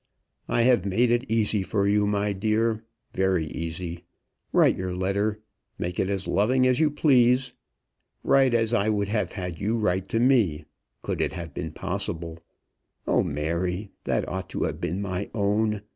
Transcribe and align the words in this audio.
"I 0.47 0.63
have 0.63 0.83
made 0.83 1.11
it 1.11 1.29
easy 1.31 1.61
for 1.61 1.87
you, 1.87 2.07
my 2.07 2.33
dear; 2.33 2.83
very 3.13 3.45
easy. 3.45 4.03
Write 4.51 4.75
your 4.75 4.95
letter. 4.95 5.43
Make 5.77 5.99
it 5.99 6.09
as 6.09 6.27
loving 6.27 6.65
as 6.65 6.79
you 6.79 6.89
please. 6.89 7.53
Write 8.23 8.55
as 8.55 8.73
I 8.73 8.89
would 8.89 9.09
have 9.09 9.33
had 9.33 9.59
you 9.59 9.77
write 9.77 10.09
to 10.09 10.19
me, 10.19 10.65
could 11.03 11.21
it 11.21 11.33
have 11.33 11.53
been 11.53 11.71
possible. 11.71 12.39
O, 13.05 13.21
Mary! 13.21 13.91
that 14.05 14.27
ought 14.27 14.49
to 14.49 14.63
have 14.63 14.81
been 14.81 15.03
my 15.03 15.29
own! 15.35 15.83